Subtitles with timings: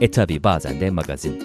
[0.00, 1.44] E tabi bazen de magazin.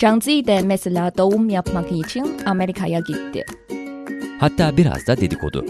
[0.00, 3.44] Zhang Zi de mesela doğum yapmak için Amerika'ya gitti.
[4.40, 5.64] Hatta biraz da dedikodu.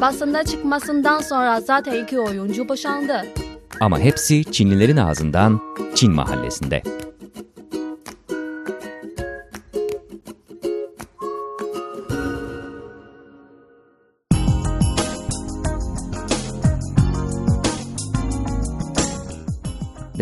[0.00, 3.26] Basında çıkmasından sonra zaten iki oyuncu boşandı.
[3.80, 5.60] Ama hepsi Çinlilerin ağzından
[5.94, 6.82] Çin mahallesinde.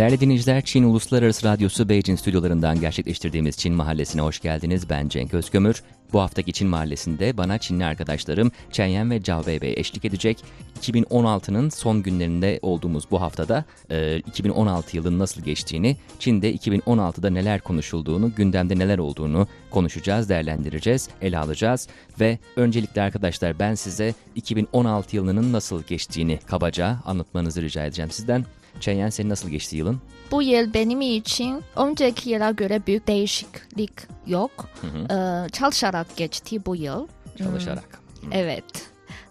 [0.03, 4.91] Değerli dinleyiciler, Çin Uluslararası Radyosu Beijing stüdyolarından gerçekleştirdiğimiz Çin Mahallesi'ne hoş geldiniz.
[4.91, 5.83] Ben Cenk Özkömür.
[6.12, 10.45] Bu haftaki Çin Mahallesi'nde bana Çinli arkadaşlarım Chen Yan ve Wei Bey eşlik edecek.
[10.80, 18.34] 2016'nın son günlerinde olduğumuz bu haftada e, 2016 yılının nasıl geçtiğini, Çin'de 2016'da neler konuşulduğunu,
[18.34, 21.89] gündemde neler olduğunu konuşacağız, değerlendireceğiz, ele alacağız.
[22.20, 28.45] Ve öncelikle arkadaşlar ben size 2016 yılının nasıl geçtiğini kabaca anlatmanızı rica edeceğim sizden.
[28.91, 30.00] Yan senin nasıl geçti yılın?
[30.30, 33.92] Bu yıl benim için önceki yıla göre büyük değişiklik
[34.27, 34.69] yok.
[35.11, 37.06] Ee, çalışarak geçti bu yıl.
[37.39, 38.00] Çalışarak.
[38.33, 38.64] Evet.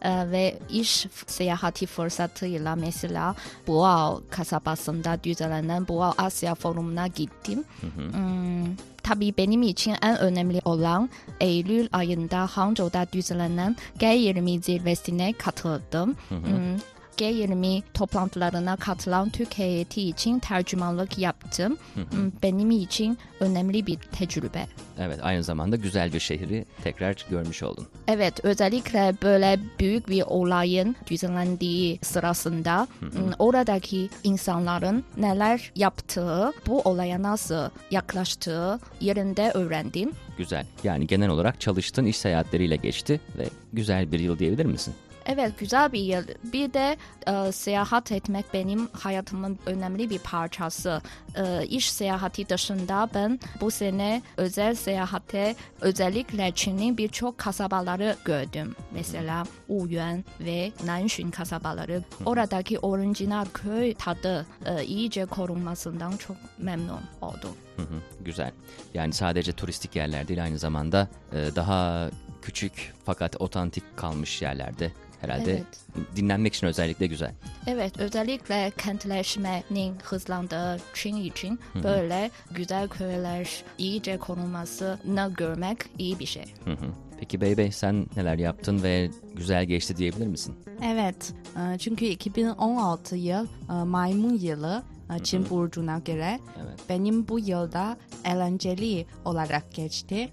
[0.02, 3.36] Ee, ve iş seyahati fırsatıyla mesela
[3.68, 7.64] Boğaz kasabasında düzenlenen Boğaz Asya Forumu'na gittim.
[7.82, 16.16] Hmm, tabii benim için en önemli olan Eylül ayında Hangzhou'da düzenlenen G20 zirvesine katıldım.
[16.30, 16.40] Hmm,
[17.22, 21.78] G20 toplantılarına katılan Türk heyeti için tercümanlık yaptım.
[21.94, 24.68] Hmm, Benim için önemli bir tecrübe.
[25.00, 27.88] Evet aynı zamanda güzel bir şehri tekrar görmüş oldun.
[28.08, 33.10] Evet, özellikle böyle büyük bir olayın düzenlendiği sırasında m,
[33.40, 40.12] oradaki insanların neler yaptığı, bu olaya nasıl yaklaştığı yerinde öğrendim.
[40.38, 40.66] Güzel.
[40.84, 44.94] Yani genel olarak çalıştın iş seyahatleriyle geçti ve güzel bir yıl diyebilir misin?
[45.26, 46.24] Evet, güzel bir yıl.
[46.44, 51.02] Bir de e, seyahat etmek benim hayatımın önemli bir parçası.
[51.36, 58.76] E, iş seyahati dışında ben bu sene özel seyahate özellikle Çin'in birçok kasabaları gördüm.
[58.92, 62.04] Mesela Wuyuan ve Nanxun kasabaları.
[62.26, 67.52] Oradaki orijinal köy tadı e, iyice korunmasından çok memnun oldum.
[67.76, 68.52] Hı hı, güzel.
[68.94, 72.10] Yani sadece turistik yerler değil aynı zamanda e, daha
[72.42, 75.66] küçük fakat otantik kalmış yerlerde herhalde Evet.
[76.16, 77.32] dinlenmek için özellikle güzel.
[77.68, 86.46] Evet, özellikle kentleşmenin hızlandığı Çin için böyle güzel köyler iyice korunmasını görmek iyi bir şey.
[86.66, 86.86] Hı hı.
[87.20, 90.56] Peki Bey Bey sen neler yaptın ve güzel geçti diyebilir misin?
[90.86, 94.84] Evet, e, çünkü 2016 yıl e, maymun yılı
[95.16, 96.80] e, Çin burcuna göre Evet.
[96.90, 100.30] benim bu yılda eğlenceli olarak geçti.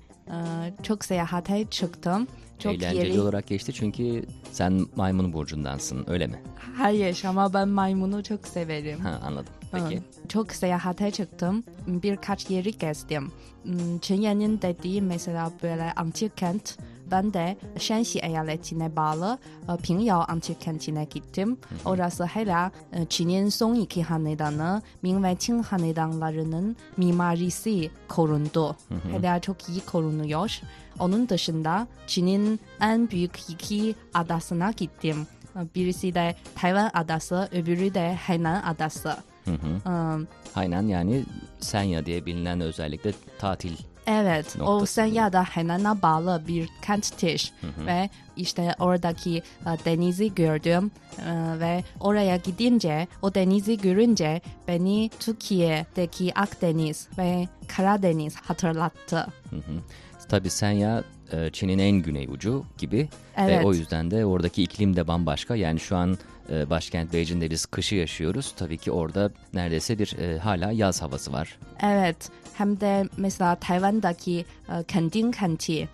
[0.83, 2.29] Çok seyahate çıktım.
[2.59, 3.21] Çok Eğlenceli yeri...
[3.21, 6.43] olarak geçti çünkü sen maymun burcundansın öyle mi?
[6.77, 9.01] Hayır ama ben maymunu çok severim.
[9.01, 9.53] Ha anladım.
[9.73, 10.03] Peki.
[10.29, 11.65] Çok seyahate çıktım.
[11.87, 13.33] Birkaç yeri gezdim.
[13.63, 16.79] Hmm, Çinye'nin dediği mesela böyle antik kent.
[17.11, 19.39] Ben de Shanxi eyaletine bağlı
[19.83, 21.59] Pingyao antik kentine gittim.
[21.85, 22.71] Orası hala
[23.09, 28.77] Çin'in son iki hanedanı Ming ve Qing hanedanlarının mimarisi korundu.
[29.13, 30.61] Hala çok iyi korunuyor.
[30.99, 35.27] Onun dışında Çin'in en büyük iki adasına gittim.
[35.75, 39.17] Birisi de Tayvan adası, öbürü de Hainan adası.
[39.45, 39.91] Hı hı.
[39.91, 41.25] Ee, Hainan yani
[41.61, 43.77] Senya diye bilinen özellikle tatil.
[44.09, 44.93] Evet, o Noktası.
[44.93, 47.53] Senya'da Hainan'a bağlı bir kenttir
[47.87, 56.39] ve işte oradaki e, denizi gördüm E, ve oraya gidince o denizi görünce beni Türkiye'deki
[56.39, 59.27] Akdeniz ve Karadeniz hatırlattı.
[59.51, 59.83] Hı hı.
[60.29, 63.09] Tabii Senya e, Çin'in en güney ucu gibi
[63.39, 63.61] Evet.
[63.61, 65.57] ve o yüzden de oradaki iklim de bambaşka.
[65.57, 66.19] Yani şu an
[66.51, 68.55] e, başkent Beijing'de biz kışı yaşıyoruz.
[68.57, 71.59] Tabii ki orada neredeyse bir e, hala yaz havası var.
[71.83, 75.89] Evet, hem de mesela Tayvan'daki e, Kending kenti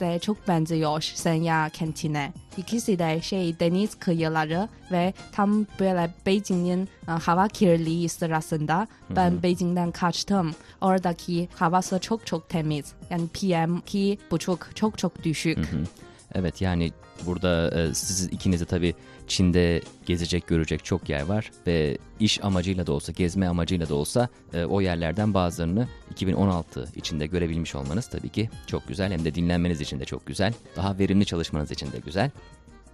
[0.00, 2.32] de çok benziyor Senya kentine.
[2.56, 9.90] İkisi de şey deniz kıyıları ve tam böyle Beijing'in e, hava kirliliği sırasında ben Beijing'den
[9.90, 10.54] kaçtım.
[10.80, 12.92] Oradaki havası çok çok temiz.
[13.10, 15.58] Yani PM iki buçuk çok çok düşük.
[16.34, 16.92] Evet yani
[17.26, 18.94] burada e, siz ikiniz de tabii
[19.26, 24.28] Çin'de gezecek, görecek çok yer var ve iş amacıyla da olsa, gezme amacıyla da olsa
[24.54, 29.12] e, o yerlerden bazılarını 2016 içinde görebilmiş olmanız tabii ki çok güzel.
[29.12, 30.54] Hem de dinlenmeniz için de çok güzel.
[30.76, 32.30] Daha verimli çalışmanız için de güzel.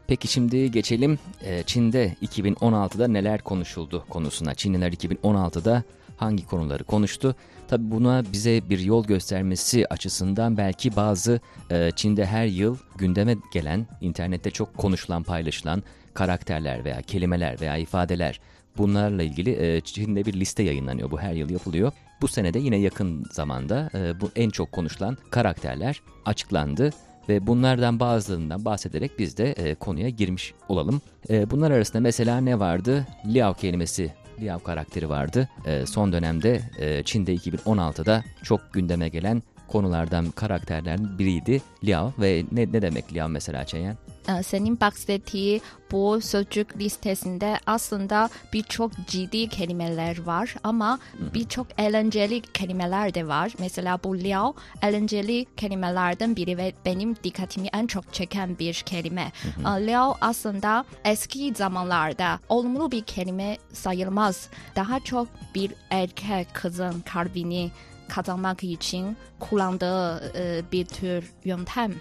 [0.06, 4.54] Peki şimdi geçelim e, Çin'de 2016'da neler konuşuldu konusuna.
[4.54, 5.82] Çinliler 2016'da
[6.16, 7.36] hangi konuları konuştu?
[7.68, 11.40] Tabi buna bize bir yol göstermesi açısından belki bazı
[11.70, 15.82] e, Çin'de her yıl gündeme gelen, internette çok konuşulan, paylaşılan
[16.14, 18.40] karakterler veya kelimeler veya ifadeler
[18.78, 21.10] bunlarla ilgili e, Çin'de bir liste yayınlanıyor.
[21.10, 21.92] Bu her yıl yapılıyor.
[22.20, 26.90] Bu senede yine yakın zamanda e, bu en çok konuşulan karakterler açıklandı
[27.28, 31.00] ve bunlardan bazılarından bahsederek biz de e, konuya girmiş olalım.
[31.30, 33.06] E, bunlar arasında mesela ne vardı?
[33.26, 35.48] Liao kelimesi Liao karakteri vardı.
[35.66, 42.60] E, son dönemde e, Çin'de 2016'da çok gündeme gelen konulardan karakterlerden biriydi Liao ve ne,
[42.60, 43.96] ne demek Liao mesela Çeyen?
[44.28, 45.60] Ee, senin bahsettiği
[45.92, 50.98] bu sözcük listesinde aslında birçok ciddi kelimeler var ama
[51.34, 53.52] birçok eğlenceli kelimeler de var.
[53.58, 59.32] Mesela bu liao eğlenceli kelimelerden biri ve benim dikkatimi en çok çeken bir kelime.
[59.58, 64.48] Ee, Liao aslında eski zamanlarda olumlu bir kelime sayılmaz.
[64.76, 67.70] Daha çok bir erkek kızın kalbini
[68.08, 69.16] kazanmak için
[69.50, 71.94] kullandığı e, bir tür yöntem.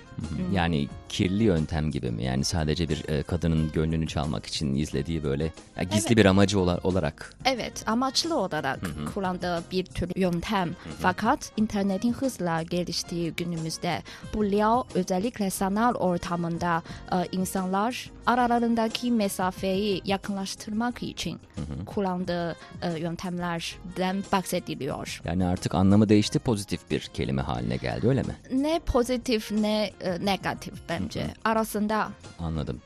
[0.54, 2.24] Yani kirli yöntem gibi mi?
[2.24, 5.44] Yani sadece bir e, kadının gönlünü çalmak için izlediği böyle
[5.78, 6.18] ya gizli Evet.
[6.18, 7.34] bir amacı ola- olarak.
[7.46, 8.80] Evet, amaçlı olarak
[9.14, 10.70] kullandığı bir tür yöntem.
[11.00, 14.04] Fakat internetin hızla geliştiği günümüzde
[14.34, 21.40] bu liao özellikle sanal ortamında e, insanlar aralarındaki mesafeyi yakınlaştırmak için
[21.86, 25.22] kullandığı e, yöntemlerden bahsediliyor.
[25.26, 28.36] Yani artık anlamı değişti pozitif bir kelime haline geldi öyle mi?
[28.52, 31.28] Ne pozitif ne e, negatif bence.
[31.44, 32.08] Arasında
[32.40, 32.82] Anladım.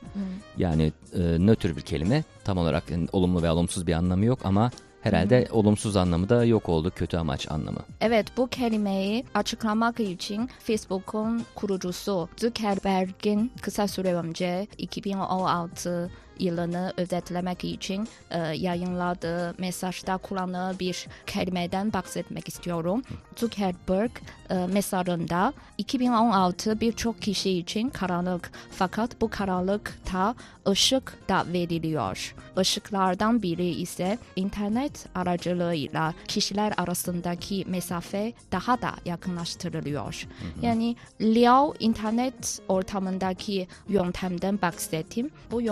[0.56, 4.70] Yani e, nötr bir kelime tam olarak yani olumlu ve olumsuz bir anlamı yok ama
[5.02, 7.80] herhalde olumsuz anlamı da yok oldu kötü amaç anlamı.
[8.00, 18.08] Evet bu kelimeyi açıklamak için Facebook'un kurucusu Zuckerberg'in kısa süre önce 2016 yılını özetlemek için
[18.30, 23.02] e, yayınladığı mesajda kullandığı bir kelimeden bahsetmek istiyorum.
[23.36, 24.10] Zuckerberg
[24.50, 30.34] e, mesajında 2016 birçok kişi için karanlık fakat bu karanlıkta
[30.68, 32.34] ışık da veriliyor.
[32.60, 40.26] Işıklardan biri ise internet aracılığıyla kişiler arasındaki mesafe daha da yakınlaştırılıyor.
[40.62, 45.30] Yani Liao internet ortamındaki yöntemden bahsettim.
[45.50, 45.62] Bu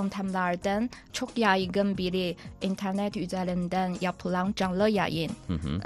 [0.57, 5.31] yöntemlerden çok yaygın biri internet üzerinden yapılan canlı yayın.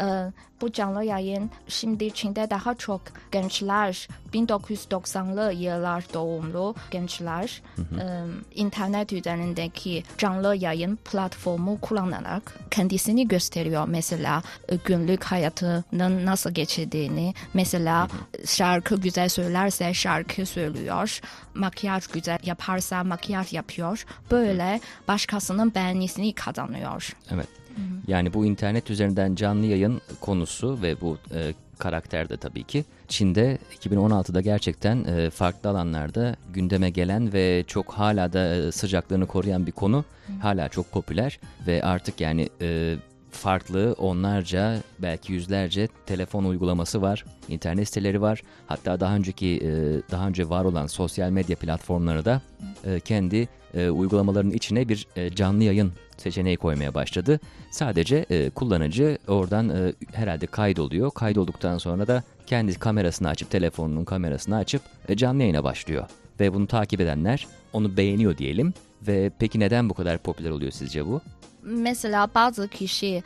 [0.01, 3.01] Ee, bu canlı yayın şimdi Çin'de daha çok
[3.33, 8.05] gençler 1990'lı yıllar doğumlu gençler e,
[8.55, 13.85] internet üzerindeki canlı yayın platformu kullanarak kendisini gösteriyor.
[13.89, 18.09] Mesela e, günlük hayatının nasıl geçirdiğini, mesela
[18.47, 21.21] şarkı güzel söylerse şarkı söylüyor,
[21.55, 24.05] makyaj güzel yaparsa makyaj yapıyor.
[24.31, 27.17] Böyle başkasının beğenisini kazanıyor.
[27.31, 27.49] Evet.
[28.07, 33.59] Yani bu internet üzerinden canlı yayın konusu ve bu e, karakter de tabii ki Çin'de
[33.81, 39.73] 2016'da gerçekten e, farklı alanlarda gündeme gelen ve çok hala da e, sıcaklığını koruyan bir
[39.73, 40.05] konu.
[40.43, 42.97] Hala çok popüler ve artık yani e,
[43.31, 48.43] farklı onlarca belki yüzlerce telefon uygulaması var, internet siteleri var.
[48.67, 49.71] Hatta daha önceki e,
[50.11, 52.43] daha önce var olan sosyal medya platformları da
[52.85, 57.41] e, kendi e, uygulamalarının içine bir canlı yayın seçeneği koymaya başladı.
[57.71, 61.11] Sadece kullanıcı oradan herhalde kaydoluyor.
[61.11, 64.83] Kaydolduktan sonra da kendi kamerasını açıp telefonunun kamerasını açıp
[65.17, 66.07] canlı yayına başlıyor.
[66.41, 68.75] Ve bunu takip edenler onu beğeniyor diyelim.
[69.07, 71.21] Ve peki neden bu kadar popüler oluyor sizce bu?
[71.63, 73.23] Mesela bazı kişi e,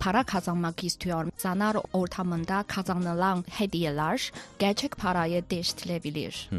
[0.00, 1.26] para kazanmak istiyor.
[1.36, 6.50] Sanal ortamında kazanılan hediyeler gerçek parayı değiştirebilir.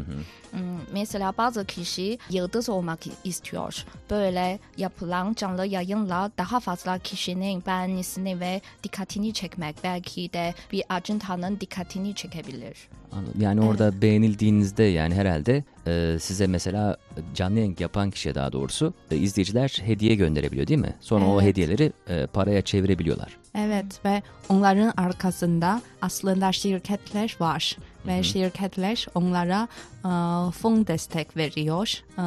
[0.50, 0.58] Hmm,
[0.92, 3.84] Mesela bazı kişi yıldız olmak istiyor.
[4.10, 11.60] Böyle yapılan canlı yayınla daha fazla kişinin beğenisini ve dikkatini çekmek belki de bir ajantanın
[11.60, 12.76] dikkatini çekebilir.
[13.12, 13.40] Anladım.
[13.40, 16.96] Yani orada beğenildiğinizde yani herhalde e, size mesela
[17.34, 20.94] canlı yayın yapan kişiye daha doğrusu e, izleyiciler hediye gönderebiliyor değil mi?
[21.00, 23.36] Sonra o hediyeleri e, paraya çevirebiliyorlar.
[23.54, 29.68] Evet ve onların arkasında aslında şirketler var ve şirketler onlara
[29.98, 30.10] e,
[30.52, 31.94] fon destek veriyor.
[32.18, 32.24] E,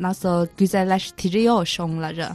[0.00, 2.28] nasıl güzelleştiriyor onları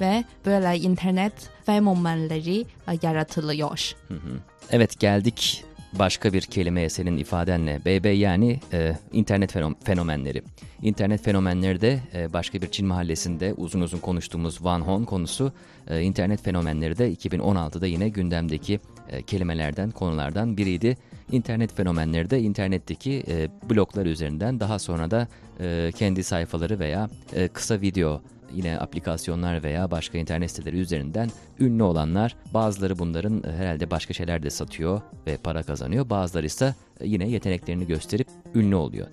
[0.00, 1.32] ve böyle internet
[1.66, 3.92] fenomenleri e, yaratılıyor.
[4.70, 10.42] Evet geldik başka bir kelimeye senin ifadenle BB yani e, internet fenom- fenomenleri.
[10.82, 15.52] İnternet fenomenleri de e, başka bir Çin mahallesinde uzun uzun konuştuğumuz Van Hon konusu
[15.88, 20.96] e, internet fenomenleri de 2016'da yine gündemdeki e, kelimelerden konulardan biriydi.
[21.32, 25.28] İnternet fenomenleri de internetteki e, bloglar üzerinden daha sonra da
[25.60, 28.22] e, kendi sayfaları veya e, kısa video
[28.54, 32.36] yine aplikasyonlar veya başka internet siteleri üzerinden ünlü olanlar.
[32.54, 36.10] Bazıları bunların e, herhalde başka şeyler de satıyor ve para kazanıyor.
[36.10, 39.06] Bazıları ise e, yine yeteneklerini gösterip ünlü oluyor.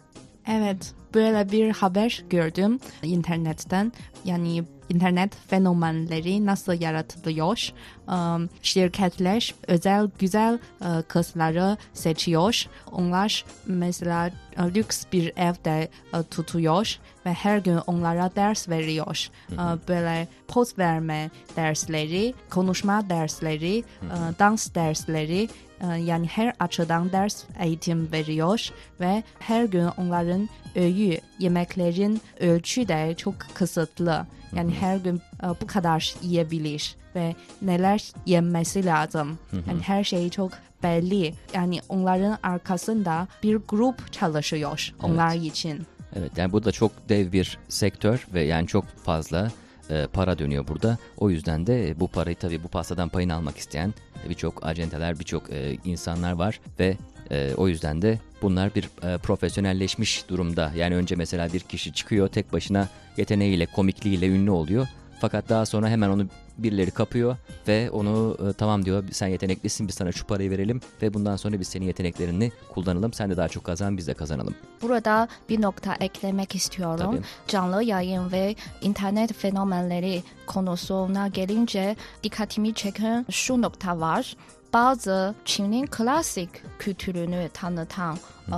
[0.47, 3.91] Evet, böyle bir haber gördüm internetten.
[4.25, 7.69] Yani internet fenomenleri nasıl yaratılıyor?
[8.07, 12.65] Um, şirketler özel güzel uh, kızları seçiyor.
[12.91, 19.27] Onlar mesela uh, lüks bir evde uh, tutuyor ve her gün onlara ders veriyor.
[19.51, 25.49] Uh, böyle poz verme dersleri, konuşma dersleri, uh, dans dersleri
[25.87, 33.35] yani her açıdan ders eğitim veriyor ve her gün onların öğü yemeklerin ölçü de çok
[33.53, 34.25] kısıtlı.
[34.55, 39.39] Yani her gün e, bu kadar yiyebilir ve neler yenmesi lazım.
[39.53, 40.51] Yani her şey çok
[40.83, 41.33] belli.
[41.53, 45.85] Yani onların arkasında bir grup çalışıyor onlar için.
[46.15, 49.51] Evet yani bu da çok dev bir sektör ve yani çok fazla
[49.89, 50.97] e, para dönüyor burada.
[51.17, 53.93] O yüzden de bu parayı tabii bu pastadan payını almak isteyen
[54.29, 56.97] birçok acenteler, birçok e, insanlar var ve
[57.31, 60.71] e, o yüzden de bunlar bir e, profesyonelleşmiş durumda.
[60.75, 64.87] Yani önce mesela bir kişi çıkıyor tek başına yeteneğiyle, komikliğiyle ünlü oluyor.
[65.21, 69.95] Fakat daha sonra hemen onu birileri kapıyor ve onu e, tamam diyor sen yeteneklisin biz
[69.95, 73.13] sana şu parayı verelim ve bundan sonra biz senin yeteneklerini kullanalım.
[73.13, 74.55] Sen de daha çok kazan biz de kazanalım.
[74.81, 77.11] Burada bir nokta eklemek istiyorum.
[77.11, 77.25] Tabii.
[77.47, 84.35] Canlı yayın ve internet fenomenleri konusuna gelince dikkatimi çeken şu nokta var.
[84.73, 86.49] Bazı Çin'in klasik
[86.79, 88.57] kültürünü tanıtan e,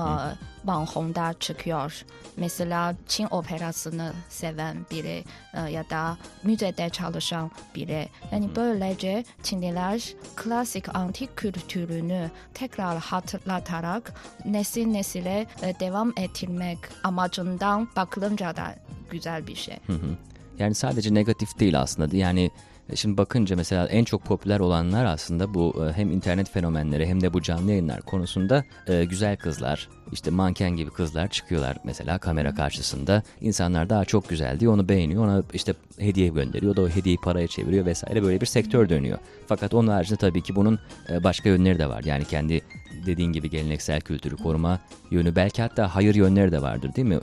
[0.66, 2.06] Vanhong'da çıkıyor.
[2.38, 8.10] Mesela Çin operasını seven biri e, ya da müzede çalışan biri.
[8.32, 14.14] Yani böylece Çinliler klasik antik kültürünü tekrar hatırlatarak
[14.46, 18.76] nesil nesile e, devam ettirmek amacından bakılınca da
[19.10, 19.78] güzel bir şey.
[19.88, 20.18] Hı hı.
[20.60, 22.18] Yani sadece negatif değil aslında.
[22.18, 22.52] Yani
[22.96, 27.34] şimdi bakınca mesela en çok popüler olanlar aslında bu e, hem internet fenomenleri hem de
[27.34, 33.24] bu canlı yayınlar konusunda e, güzel kızlar, işte manken gibi kızlar çıkıyorlar mesela kamera karşısında.
[33.42, 37.48] İnsanlar daha çok güzel diyor, onu beğeniyor, ona işte hediye gönderiyor, da o hediyeyi paraya
[37.48, 39.18] çeviriyor vesaire böyle bir sektör dönüyor.
[39.48, 42.04] Fakat onun haricinde tabii ki bunun e, başka yönleri de var.
[42.04, 42.62] Yani kendi
[43.06, 44.80] dediğin gibi geleneksel kültürü koruma
[45.12, 47.20] yönü belki hatta hayır yönleri de vardır değil mi?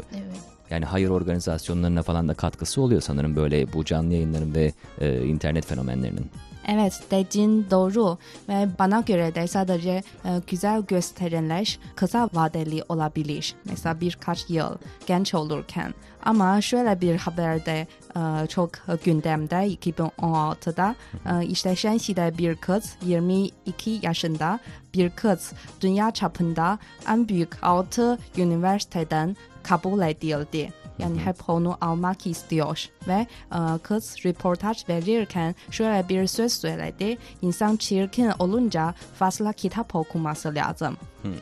[0.73, 5.67] Yani hayır organizasyonlarına falan da katkısı oluyor sanırım böyle bu canlı yayınların ve e, internet
[5.67, 6.31] fenomenlerinin.
[6.69, 9.91] Evet dediğin doğru ve bana göre de sadece
[10.25, 13.55] e, güzel gösteriler kısa vadeli olabilir.
[13.65, 14.77] Mesela birkaç yıl
[15.07, 15.95] genç olurken.
[16.25, 18.71] Ama şöyle bir haberde e, çok
[19.05, 20.95] gündemde 2016'da
[21.27, 24.59] e, işte Shanxi'de bir kız 22 yaşında
[24.95, 26.79] bir kız dünya çapında
[27.09, 30.82] en büyük 6 üniversiteden kabul edildi.
[30.99, 37.19] Yani hep onu almak istiyor ve e, kız röportaj verirken şöyle bir söz söyledi.
[37.43, 40.97] İnsan çirkin olunca fazla kitap okuması lazım.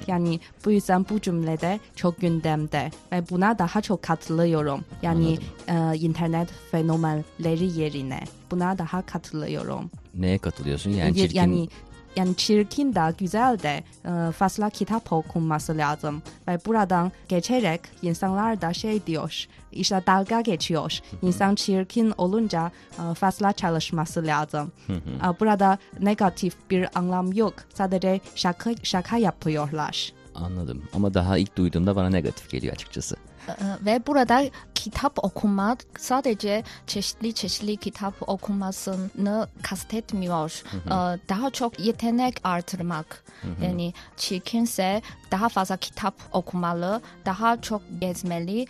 [0.07, 4.85] Yani bu yüzden bu cümlede çok gündemde ve buna daha çok katılıyorum.
[5.03, 5.39] Yani
[5.69, 9.91] e, internet fenomenleri yerine buna daha katılıyorum.
[10.15, 10.91] Neye katılıyorsun?
[10.91, 11.69] Yani çirkin yani
[12.17, 16.23] yani çirkin de güzel de e, fazla kitap okunması lazım.
[16.49, 20.99] Ve buradan geçerek insanlar da şey diyor, işte dalga geçiyor.
[21.23, 22.71] İnsan çirkin olunca
[23.11, 24.73] e, fazla çalışması lazım.
[24.89, 27.55] E, Burada negatif bir anlam yok.
[27.75, 30.13] Sadece şaka, şaka yapıyorlar.
[30.35, 33.17] anladım ama daha ilk duyduğumda bana negatif geliyor açıkçası.
[33.61, 34.43] Ee, Ve burada
[34.75, 40.63] kitap okumak sadece çeşitli çeşitli kitap okumasını kastetmiyor.
[40.87, 40.91] Ee,
[41.29, 43.25] Daha çok yetenek artırmak.
[43.63, 48.67] Yani çirkinse daha fazla kitap okumalı, daha çok gezmeli, e,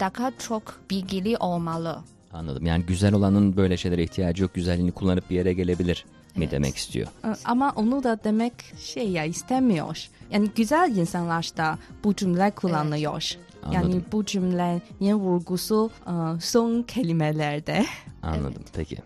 [0.00, 1.98] daha çok bilgili olmalı.
[2.32, 2.66] Anladım.
[2.66, 4.54] Yani güzel olanın böyle şeylere ihtiyacı yok.
[4.54, 6.04] Güzelliğini kullanıp bir yere gelebilir
[6.36, 7.08] mi demek istiyor.
[7.24, 10.08] E, Ama onu da demek şey ya istemiyor.
[10.30, 13.34] Yani güzel insanlar da bu cümle kullanıyor.
[13.36, 14.04] Yani Anladım.
[14.12, 17.84] bu cümlenin vurgusu e, son kelimelerde.
[18.22, 18.62] Anladım.
[18.76, 18.96] Peki.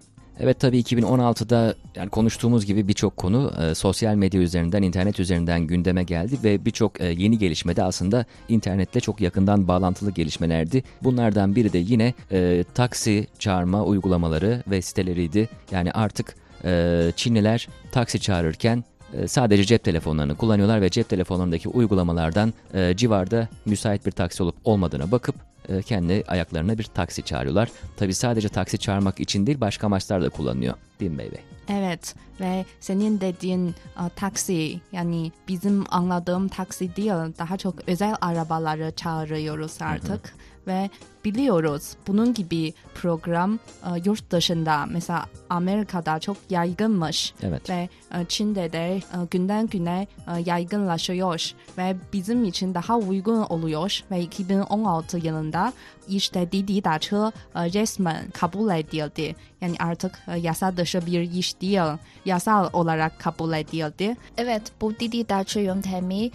[0.41, 6.03] Evet tabii 2016'da yani konuştuğumuz gibi birçok konu e, sosyal medya üzerinden, internet üzerinden gündeme
[6.03, 10.83] geldi ve birçok e, yeni gelişme de aslında internetle çok yakından bağlantılı gelişmelerdi.
[11.03, 15.49] Bunlardan biri de yine e, taksi çağırma uygulamaları ve siteleriydi.
[15.71, 18.85] Yani artık e, Çinliler taksi çağırırken
[19.29, 25.11] sadece cep telefonlarını kullanıyorlar ve cep telefonlarındaki uygulamalardan e, civarda müsait bir taksi olup olmadığına
[25.11, 25.35] bakıp
[25.69, 27.69] e, kendi ayaklarına bir taksi çağırıyorlar.
[27.97, 30.75] Tabi sadece taksi çağırmak için değil başka amaçlar da kullanıyor.
[31.01, 31.31] Değil mi Bey?
[31.69, 38.93] Evet ve senin dediğin e, taksi yani bizim anladığım taksi değil daha çok özel arabaları
[38.97, 40.35] çağırıyoruz artık
[40.67, 40.91] ve
[41.25, 47.71] biliyoruz bunun gibi program e, yurt dışında mesela Amerika'da çok yaygınmış Evet.
[47.71, 49.01] ve e, Çin'de de e,
[49.31, 55.73] günden güne e, yaygınlaşıyor ve bizim için daha uygun oluyor ve 2016 yılında
[56.09, 59.37] işte Didi Daçı e, resmen kabul edildi.
[59.61, 64.17] Yani artık e, yasa dışı bir iş değil, yasal olarak kabul edildi.
[64.37, 66.31] Evet, bu Didi Daçı yöntemi e,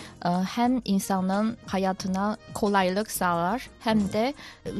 [0.56, 4.34] hem insanın hayatına kolaylık sağlar hem de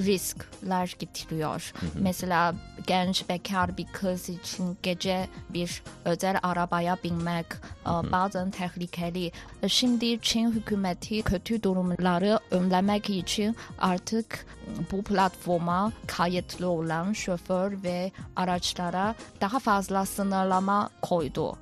[0.06, 1.74] riskler getiriyor.
[1.96, 2.56] Mesela
[2.88, 7.46] genç bekar bir kız için gece bir özel arabaya binmek
[7.86, 9.32] e, bazen tehlikeli.
[9.64, 14.46] E, Şimdi Çin hükümeti kötü durumları önlemek için artık
[14.92, 21.58] bu platforma kayıtlı olan şoför ve araçlara daha fazla sınırlama koydu.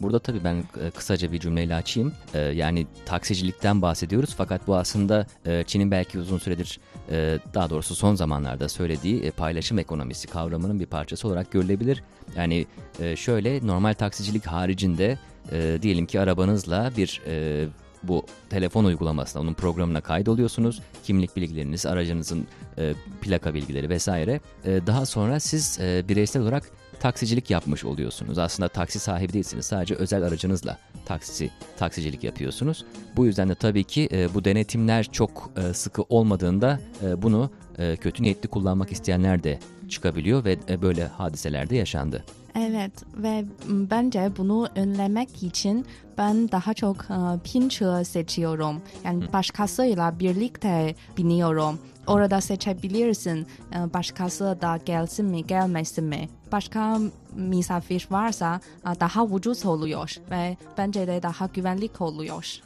[0.00, 2.12] Burada tabii ben e, kısaca bir cümleyle açayım.
[2.52, 5.26] Yani taksicilikten bahsediyoruz fakat bu aslında
[5.66, 10.86] Çin'in belki uzun süredir e, daha doğrusu son zamanlarda söylediği e, paylaşım ekonomisi kavramının bir
[10.86, 12.02] parçası olarak görülebilir.
[12.36, 12.66] Yani
[13.00, 15.18] e, şöyle normal taksicilik haricinde
[15.82, 17.20] diyelim ki arabanızla bir
[18.08, 20.82] bu telefon uygulamasına, onun programına kaydoluyorsunuz.
[21.04, 22.46] Kimlik bilgileriniz, aracınızın
[22.78, 24.40] e, plaka bilgileri vesaire.
[24.64, 26.70] E, daha sonra siz e, bireysel olarak
[27.04, 28.38] taksicilik yapmış oluyorsunuz.
[28.38, 29.66] Aslında taksi sahibi değilsiniz.
[29.66, 32.84] Sadece özel aracınızla taksi taksicilik yapıyorsunuz.
[33.16, 37.96] Bu yüzden de tabii ki e, bu denetimler çok e, sıkı olmadığında e, bunu e,
[37.96, 39.58] kötü niyetli kullanmak isteyenler de
[39.88, 42.24] çıkabiliyor ve e, böyle hadiseler de yaşandı.
[42.58, 45.86] Evet ve bence bunu önlemek için
[46.18, 48.82] ben daha çok e, pincher seçiyorum.
[49.04, 51.78] Yani başkasıyla birlikte biniyorum.
[52.06, 56.28] Orada seçebilirsin e, başkası da gelsin mi gelmesin mi.
[56.54, 56.98] Başka
[57.36, 58.60] misafir varsa
[59.00, 62.60] daha ucuz oluyor ve bence de daha güvenlik oluyor.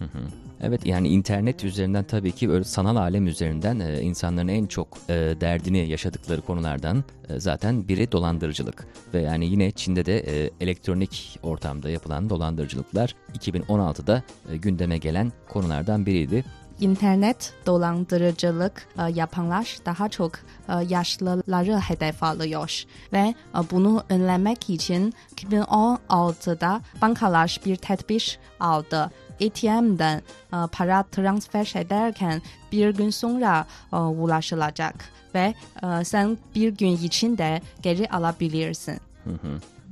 [0.60, 5.14] Evet yani internet üzerinden tabii ki böyle sanal alem üzerinden e, insanların en çok e,
[5.40, 8.86] derdini yaşadıkları konulardan e, zaten biri dolandırıcılık.
[9.14, 14.22] Ve yani yine Çin'de de elektronik ortamda yapılan dolandırıcılıklar 2016'da
[14.52, 16.44] e, gündeme gelen konulardan biriydi.
[16.80, 20.32] İnternet dolandırıcılık e, yapanlar daha çok
[20.68, 23.34] e, yaşlıları hedef alıyor ve e,
[23.70, 29.10] bunu önlemek için 2016'da bankalar bir tedbir aldı.
[29.46, 34.94] ATM'den e, para transfer ederken bir gün sonra e, ulaşılacak
[35.34, 39.00] ve e, sen bir gün içinde geri alabilirsin.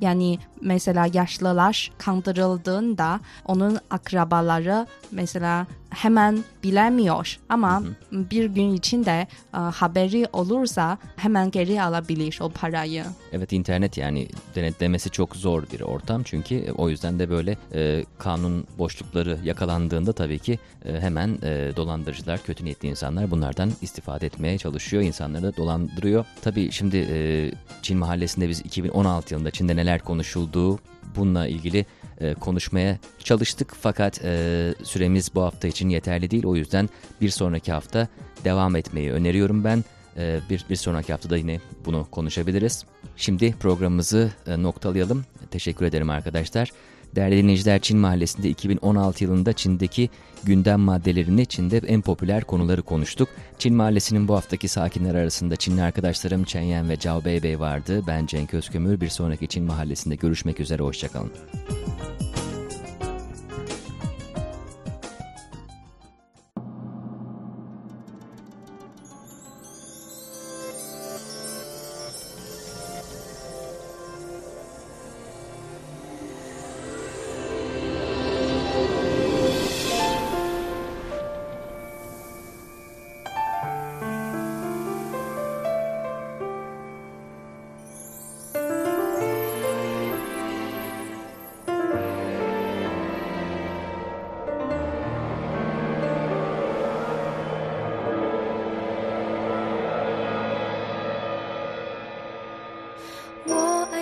[0.01, 7.83] Yani mesela yaşlılar kandırıldığında onun akrabaları mesela hemen bilemiyor ama
[8.13, 13.05] bir gün içinde e, haberi olursa hemen geri alabilir o parayı.
[13.33, 18.05] Evet internet yani denetlemesi çok zor bir ortam çünkü e, o yüzden de böyle e,
[18.19, 24.59] kanun boşlukları yakalandığında tabii ki e, hemen e, dolandırıcılar, kötü niyetli insanlar bunlardan istifade etmeye
[24.59, 25.03] çalışıyor.
[25.03, 26.25] İnsanları da dolandırıyor.
[26.43, 27.51] Tabii şimdi e,
[27.83, 30.79] Çin mahallesinde biz 2016 yılında Çin'de neler konuşulduğu
[31.17, 31.87] bununla ilgili
[32.21, 36.45] e, konuşmaya çalıştık fakat e, süremiz bu hafta için yeterli değil.
[36.45, 36.89] O yüzden
[37.21, 38.09] bir sonraki hafta
[38.45, 39.85] devam etmeyi öneriyorum ben.
[40.17, 42.85] E, bir, bir sonraki haftada yine bunu konuşabiliriz.
[43.17, 45.25] Şimdi programımızı e, noktalayalım.
[45.51, 46.73] Teşekkür ederim arkadaşlar.
[47.15, 50.11] Değerli dinleyiciler Çin Mahallesi'nde 2016 yılında Çin'deki
[50.45, 53.29] gündem maddelerini, Çin'de en popüler konuları konuştuk.
[53.59, 58.03] Çin Mahallesi'nin bu haftaki sakinler arasında Çinli arkadaşlarım Chen Yan ve Zhao Beibei vardı.
[58.07, 59.01] Ben Cenk Özkömür.
[59.01, 60.83] Bir sonraki Çin Mahallesi'nde görüşmek üzere.
[60.83, 61.33] Hoşçakalın.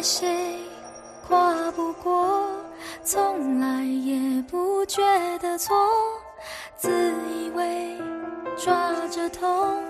[0.05, 0.29] 谁
[1.27, 2.47] 跨不过
[3.03, 5.01] 从来也不觉
[5.38, 5.75] 得错
[6.77, 6.90] 自
[7.35, 7.97] 以为
[8.55, 9.83] 抓着痛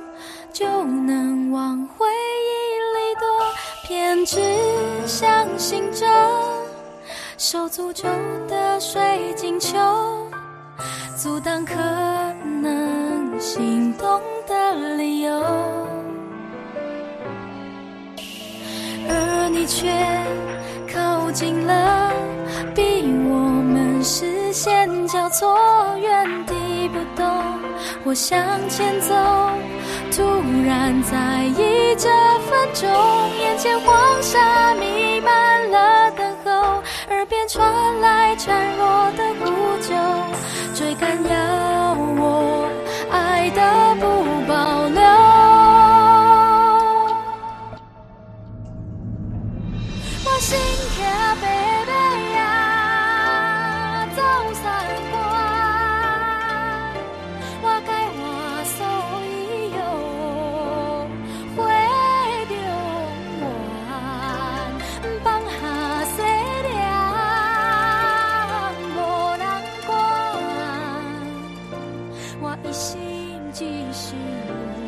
[0.53, 3.27] 就能往回忆里躲
[3.83, 4.39] 偏执
[5.05, 6.07] 相信着
[7.37, 8.09] 受诅咒
[8.47, 9.77] 的水晶球
[11.17, 11.75] 阻挡可
[12.63, 15.84] 能心动的理由。
[19.55, 19.89] 你却
[20.93, 22.13] 靠近了，
[22.75, 25.57] 逼我们视线交错，
[25.97, 27.25] 原地不动
[28.05, 28.37] 或向
[28.69, 29.15] 前走，
[30.11, 30.23] 突
[30.67, 32.11] 然在意这
[32.51, 32.91] 分钟，
[33.39, 37.65] 眼前黄沙弥漫了等候，耳边传
[38.01, 39.47] 来孱弱的呼
[39.81, 39.95] 救，
[40.75, 42.69] 追赶要我。
[72.41, 74.84] 我一心只想